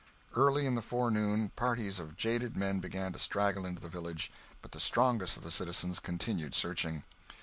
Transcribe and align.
Early 0.35 0.65
in 0.65 0.73
the 0.73 0.81
forenoon 0.81 1.49
parties 1.49 1.99
of 1.99 2.17
jaded 2.17 2.57
men 2.57 2.79
began 2.79 3.13
to 3.13 3.19
straggle 3.19 3.67
into 3.67 3.83
the 3.83 3.87
village, 3.87 4.31
but 4.63 4.71
the 4.71 4.79
strongest 4.79 5.37
of 5.37 5.43
the 5.43 5.51
citizens 5.51 5.99
continued 5.99 6.55
searching. 6.55 7.03